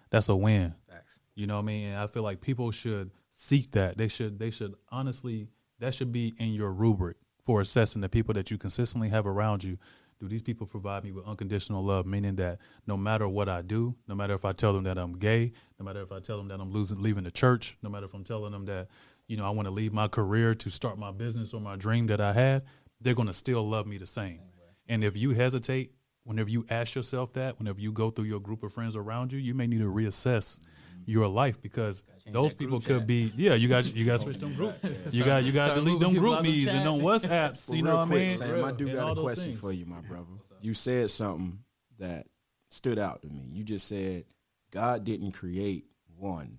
[0.10, 0.74] that's a win.
[0.90, 1.20] Facts.
[1.36, 1.88] You know what I mean?
[1.90, 3.98] And I feel like people should seek that.
[3.98, 8.34] They should they should honestly that should be in your rubric for assessing the people
[8.34, 9.78] that you consistently have around you.
[10.20, 12.06] Do these people provide me with unconditional love?
[12.06, 15.14] Meaning that no matter what I do, no matter if I tell them that I'm
[15.14, 18.06] gay, no matter if I tell them that I'm losing leaving the church, no matter
[18.06, 18.88] if I'm telling them that,
[19.28, 22.08] you know, I want to leave my career to start my business or my dream
[22.08, 22.64] that I had,
[23.02, 24.40] they're gonna still love me the same.
[24.88, 25.92] And if you hesitate,
[26.24, 29.40] whenever you ask yourself that, whenever you go through your group of friends around you,
[29.40, 30.60] you may need to reassess
[31.06, 34.54] your life because those people could be yeah you got you got to switch them
[34.56, 34.76] group
[35.12, 37.00] you got you got to Start delete them group out me's and them.
[37.00, 39.46] WhatsApps Well, you know real what I mean Sam, I do And got a question
[39.46, 39.60] things.
[39.60, 40.26] for you, my brother.
[40.62, 41.60] You said something
[42.00, 42.26] that
[42.72, 43.44] stood out to me.
[43.48, 44.26] You just said
[44.72, 45.86] God didn't create
[46.18, 46.58] one,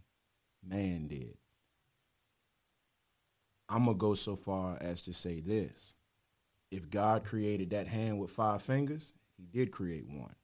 [0.66, 1.36] man did.
[3.68, 5.94] I'm gonna go so far as to say this:
[6.70, 10.34] If God created that hand with five fingers, He did create one.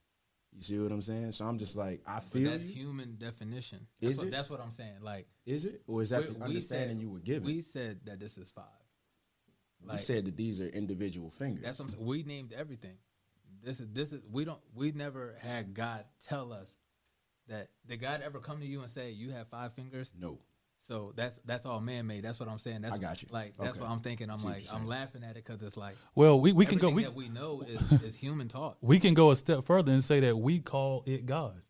[0.54, 1.32] You see what I'm saying?
[1.32, 2.72] So I'm just like, I But feel that's you.
[2.84, 3.86] human definition.
[4.00, 4.30] That's Is what, it?
[4.32, 5.00] That's what I'm saying.
[5.02, 7.44] Like Is it, or is that we- the understanding said- you were given?
[7.44, 8.64] We said that this is five.
[9.90, 11.64] we said that these are individual fingers.
[11.64, 12.06] That's what I'm saying.
[12.06, 12.96] We named everything.
[13.64, 16.68] This is this is we don't we never had God tell us
[17.48, 20.12] that did God ever come to you and say you have five fingers?
[20.18, 20.38] no.
[20.84, 22.22] So that's that's all man made.
[22.24, 22.82] That's what I'm saying.
[22.82, 23.28] That's I got you.
[23.30, 23.80] Like that's Okay.
[23.80, 24.28] what I'm thinking.
[24.30, 27.04] I'm like I'm laughing at it because it's like well we, we can go we,
[27.04, 28.78] that we know is, is human taught.
[28.80, 31.60] we can go a step further and say that we call it God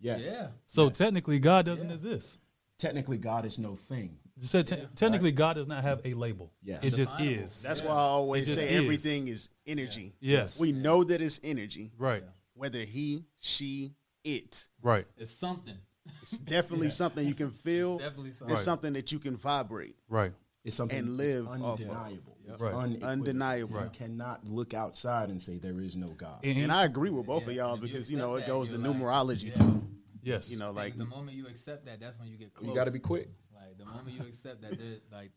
[0.00, 0.24] Yes.
[0.24, 0.48] Yeah.
[0.66, 2.38] so technically God doesn't exist
[2.78, 4.16] Technically, God is no thing.
[4.38, 6.82] so te- technically God does not have a label Yes.
[6.84, 8.82] it just is That's why I always just say is.
[8.82, 10.14] everything is energy.
[10.18, 10.58] Yes.
[10.58, 11.92] We know that it's energy.
[11.98, 13.92] right Whether he, she,
[14.24, 14.66] it.
[14.80, 15.76] right It's something.
[16.22, 17.98] It's definitely something you can feel.
[17.98, 18.52] Definitely something.
[18.54, 18.64] It's Right.
[18.64, 19.96] something that you can vibrate.
[20.08, 20.32] right
[20.64, 21.88] It's something And it's live off of.
[21.88, 22.38] undeniable.
[22.46, 22.74] Right.
[22.74, 23.08] unequivocal.
[23.08, 23.82] Undeniable.
[23.84, 26.40] You cannot look outside and say there is no God.
[26.44, 28.68] And- And I agree with both of y'all if you because you know it goes
[28.68, 29.54] to like, numerology yeah.
[29.54, 29.88] too.
[30.22, 32.68] yes You know, Like like the moment you accept that, that's when you get close.
[32.68, 33.28] you got to be quick.
[33.54, 35.32] Like the moment you accept that, there like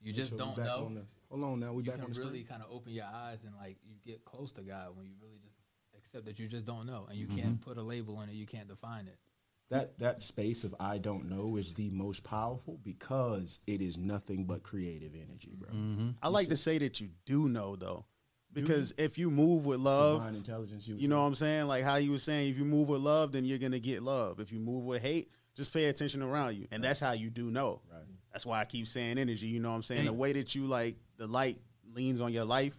[0.00, 0.84] you just So we don't back know.
[0.86, 2.92] on the- hold on now, we you back can on the really kind of open
[2.92, 5.56] your eyes and like you get close to God when you really just
[5.96, 7.36] accept that you just don't know and you Mm-hmm.
[7.38, 9.18] can't put a label on it, you can't define it.
[9.70, 14.44] That that space of I don't know is the most powerful because it is nothing
[14.46, 15.68] but creative energy, bro.
[15.68, 16.10] Mm-hmm.
[16.22, 18.06] I like to say that you do know though,
[18.54, 20.88] because if you move with love, Divine intelligence.
[20.88, 21.66] you know what I'm saying.
[21.66, 24.40] Like how you were saying, if you move with love, then you're gonna get love.
[24.40, 27.50] If you move with hate, just pay attention around you, and that's how you do
[27.50, 27.82] know.
[27.92, 28.00] Right.
[28.32, 29.48] That's why I keep saying energy.
[29.48, 30.00] You know what I'm saying?
[30.00, 31.58] And- the way that you like the light
[31.92, 32.74] leans on your life,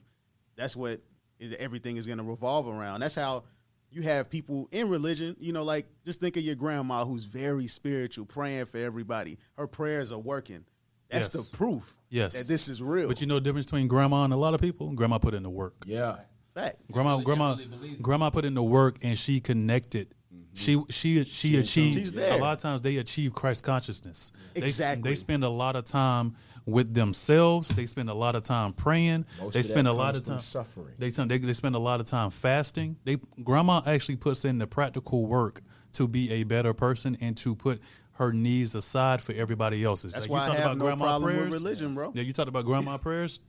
[0.55, 1.01] that's what
[1.39, 3.01] is, everything is gonna revolve around.
[3.01, 3.43] That's how
[3.91, 5.35] you have people in religion.
[5.39, 9.37] You know, like just think of your grandma who's very spiritual, praying for everybody.
[9.57, 10.65] Her prayers are working.
[11.09, 11.49] That's Yes.
[11.49, 11.97] the proof.
[12.09, 12.35] Yes.
[12.37, 13.07] that this is real.
[13.07, 15.43] but you know the difference between grandma and a lot of people grandma put in
[15.43, 16.17] the work Yeah.
[16.55, 16.83] fact.
[16.91, 18.01] Grandma, grandma, really believes it.
[18.01, 20.13] grandma put in the work and she connected.
[20.55, 21.95] She she she achieved.
[21.97, 22.33] She's there.
[22.33, 24.31] A lot of times they achieve Christ consciousness.
[24.53, 25.11] They- Exactly.
[25.11, 26.35] They, spend a lot of time
[26.65, 27.69] with themselves.
[27.69, 29.25] They spend a lot of time praying.
[29.39, 30.93] Most they spend a lot of time suffering.
[30.97, 32.97] They, they they spend a lot of time fasting.
[33.05, 35.61] They grandma actually puts in the practical work
[35.93, 37.81] to be a better person and to put
[38.13, 40.13] her needs aside for everybody else's.
[40.13, 41.63] That's Like, why you I have about no grandma problem with prayers.
[41.63, 42.11] religion, bro.
[42.13, 43.39] Yeah, you talk about grandma prayers.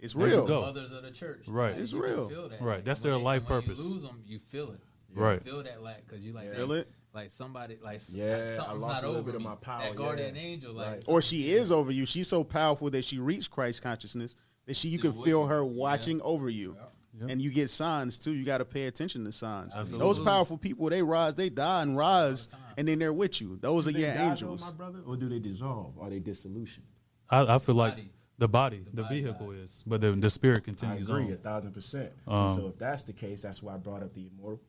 [0.00, 0.46] It's real.
[0.46, 0.60] go.
[0.60, 1.72] Mothers of the church, Right.
[1.72, 2.28] Like, It's real.
[2.28, 2.60] that.
[2.60, 2.84] Right.
[2.84, 3.80] That's when their they- life when purpose.
[3.80, 4.80] You lose them, you feel it.
[5.14, 5.42] Right.
[5.42, 6.90] Feel that lack because you like Feel that, it?
[7.14, 9.82] like somebody like Yeah, like I lost not a little over bit of my power,
[9.82, 10.40] That guardian yeah.
[10.42, 11.04] angel, like Right.
[11.06, 12.06] Or she is over you.
[12.06, 15.46] She's so powerful that she reached Christ consciousness that she you Still can feel you.
[15.46, 15.70] her Yeah.
[15.70, 16.76] watching over you.
[17.20, 18.30] And you get signs too.
[18.32, 19.74] You got to pay attention to signs.
[19.74, 20.06] Absolutely.
[20.06, 23.56] Those powerful people, they rise, they die and rise, and then they're with you.
[23.60, 24.60] Those are Do they your die, though, angels.
[24.60, 25.98] my brother, or do they dissolve?
[25.98, 26.84] Are they dissolution?
[27.28, 28.10] I, I feel like body.
[28.38, 31.72] the body, the, body vehicle is, but the, the spirit I continues agree a thousand
[31.72, 32.12] percent.
[32.28, 34.60] Um, so if that's the case, that's why I brought up the immortal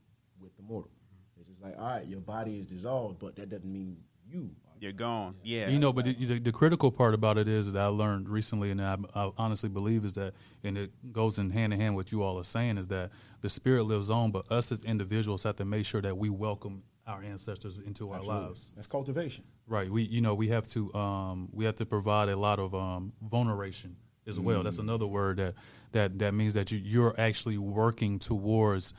[0.70, 0.92] with the mortal.
[1.40, 4.52] It's just like, all right, your body is dissolved, but that doesn't mean you.
[4.66, 4.70] are.
[4.82, 5.36] You're gone.
[5.44, 5.68] Yeah.
[5.68, 8.72] You know, but the, the, the critical part about it is that I learned recently,
[8.72, 12.08] and I, I honestly believe is that, and it goes in hand in hand with
[12.08, 15.44] what you all are saying, is that the spirit lives on, but us as individuals
[15.44, 18.48] have to make sure that we welcome our ancestors into our Absolutely.
[18.48, 18.72] lives.
[18.76, 19.44] That's cultivation.
[19.68, 19.90] Right.
[19.90, 23.14] We you know we have to um, we have to provide a lot of um,
[23.22, 23.96] veneration
[24.28, 24.64] as well.
[24.64, 25.56] That's another word that
[25.92, 28.94] that that means that you you're actually working towards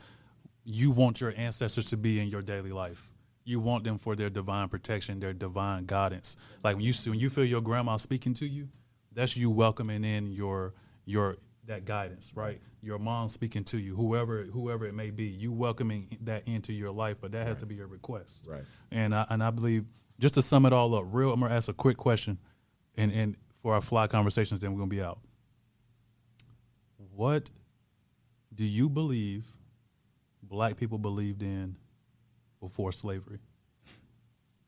[0.63, 3.07] you want your ancestors to be in your daily life.
[3.43, 6.37] You want them for their divine protection, their divine guidance.
[6.63, 8.69] Like when you see when you feel your grandma speaking to you,
[9.13, 10.73] that's you welcoming in your
[11.05, 12.61] your that guidance, right?
[12.81, 16.91] Your mom speaking to you, whoever whoever it may be, you welcoming that into your
[16.91, 18.47] life, but that has to be your request.
[18.47, 18.63] Right.
[18.91, 19.85] And I and I believe
[20.19, 22.37] just to sum it all up, real I'm gonna ask a quick question
[22.95, 25.19] and and for our fly conversations, then we're gonna be out.
[27.15, 27.49] What
[28.53, 29.45] do you believe
[30.51, 31.77] black people believed in
[32.59, 33.39] before slavery?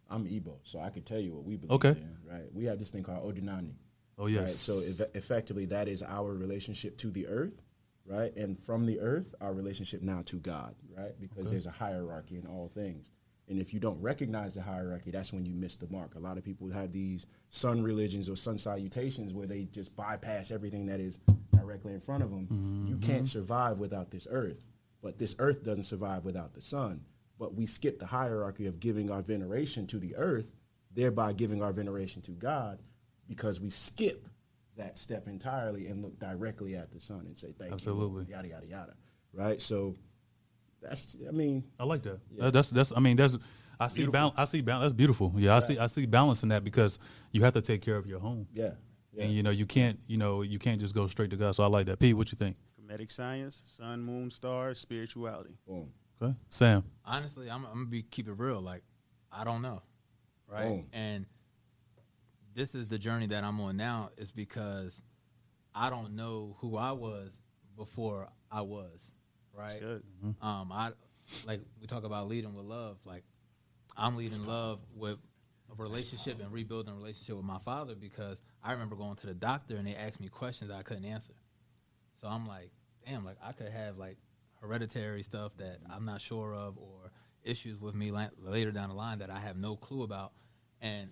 [0.10, 1.90] I'm Igbo, so I can tell you what we believe Okay.
[1.90, 2.54] in, right?
[2.54, 3.74] We have this thing called Odinani.
[4.18, 4.34] Oh Right?
[4.34, 4.56] yes.
[4.56, 7.62] So eff- effectively, that is our relationship to the earth,
[8.06, 8.36] right?
[8.38, 11.20] And from the earth, our relationship now to God, right?
[11.20, 13.12] Because there's a hierarchy in all things.
[13.50, 16.16] And if you don't recognize the hierarchy, that's when you miss the mark.
[16.16, 20.50] A lot of people have these sun religions or sun salutations where they just bypass
[20.52, 21.20] everything that is
[21.58, 22.48] directly in front of them.
[22.88, 23.26] You can't mm-hmm.
[23.26, 24.64] survive without this earth,
[25.04, 27.02] but this earth doesn't survive without the sun.
[27.38, 30.52] But we skip the hierarchy of giving our veneration to the earth
[30.96, 32.80] thereby giving our veneration to God
[33.28, 34.28] because we skip
[34.78, 38.26] that step entirely and look directly at the sun and say thank Absolutely.
[38.26, 38.94] you, yada yada yada,
[39.34, 39.62] right?
[39.62, 39.96] So
[40.82, 42.20] that's I mean I like that.
[42.40, 42.92] Uh, That's that's.
[42.96, 43.38] I mean, that's.
[43.80, 44.36] I see balance.
[44.38, 44.84] I see balance.
[44.84, 45.34] That's beautiful.
[45.36, 45.78] Yeah, I see.
[45.78, 47.00] I see balance in that because
[47.32, 48.72] you have to take care of your home, yeah
[49.12, 50.00] yeah and you know you can't.
[50.08, 51.56] You know you can't just go straight to God.
[51.56, 52.00] So I like that.
[52.00, 52.58] Pete, what you think?
[52.94, 55.58] Comedic science, sun, moon, stars, spirituality.
[55.68, 55.92] boom
[56.22, 56.84] Okay, Sam.
[57.06, 58.62] honestly, I'm, I'm gonna be keep it real.
[58.62, 58.84] Like,
[59.32, 59.82] I don't know,
[60.48, 60.66] right?
[60.66, 60.86] Boom.
[60.94, 61.26] And
[62.54, 64.10] this is the journey that I'm on now.
[64.18, 65.02] Is because
[65.74, 67.32] I don't know who I was
[67.76, 69.02] before I was,
[69.54, 69.80] right?
[69.80, 70.04] good.
[70.42, 70.92] Um, I
[71.46, 72.98] like we talk about leading with love.
[73.06, 73.24] Like,
[73.98, 75.18] I'm leading love with
[75.72, 79.34] a relationship and rebuilding a relationship with my father because I remember going to the
[79.34, 81.34] doctor and they asked me questions I couldn't answer.
[82.22, 82.70] So I'm like,
[83.06, 84.18] damn, like I could have like
[84.62, 87.12] hereditary stuff that I'm not sure of or
[87.44, 90.32] issues with me la- later down the line that I have no clue about.
[90.82, 91.10] And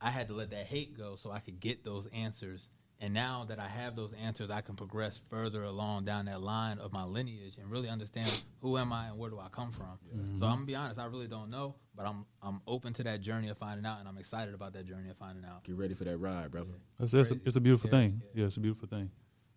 [0.00, 2.70] I had to let that hate go so I could get those answers.
[3.00, 6.80] And now that I have those answers, I can progress further along down that line
[6.80, 9.98] of my lineage and really understand who am I and where do I come from.
[10.36, 13.20] So I'm gonna be honest, I really don't know, but I'm I'm open to that
[13.20, 15.62] journey of finding out, and I'm excited about that journey of finding out.
[15.62, 18.20] get ready for that ride brother It's, it's, a, it's a beautiful thing.
[18.34, 19.10] Yeah, it's a beautiful thing,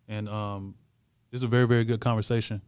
[0.08, 0.76] and um,
[1.32, 2.62] it's a very very good conversation.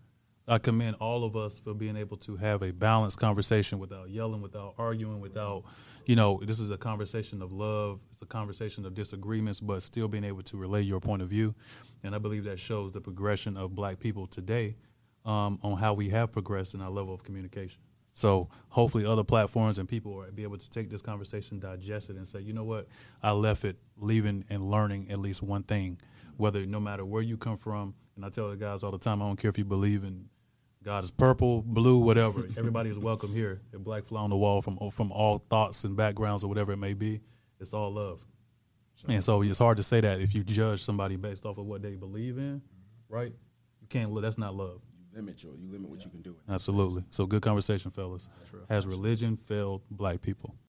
[0.46, 4.42] I commend all of us for being able to have a balanced conversation without yelling,
[4.42, 5.64] without arguing, without,
[6.06, 8.02] you know, this is a conversation of love.
[8.12, 11.56] It's a conversation of disagreements, but still being able to relay your point of view.
[12.04, 14.76] And I believe that shows the progression of black people today
[15.24, 17.80] um, on how we have progressed in our level of communication.
[18.12, 22.18] So hopefully other platforms and people will be able to take this conversation, digest it,
[22.18, 22.90] and say, you know what,
[23.24, 26.00] I left it leaving and learning at least one thing,
[26.36, 27.96] whether no matter where you come from.
[28.16, 30.30] And I tell the guys all the time, I don't care if you believe in
[30.84, 32.46] God is purple, blue, whatever.
[32.58, 35.96] Everybody is welcome here at Black Fly on the Wall from from all thoughts and
[35.96, 37.22] backgrounds or whatever it may be.
[37.60, 38.24] It's all love.
[39.08, 41.82] And so it's hard to say that if you judge somebody based off of what
[41.82, 42.62] they believe in,
[43.10, 43.34] right?
[43.82, 44.22] You can't.
[44.22, 44.82] That's not love.
[45.12, 47.04] you limit your you limit what you can do Absolutely.
[47.10, 48.30] So good conversation, fellas.
[48.70, 50.54] Has religion failed black people?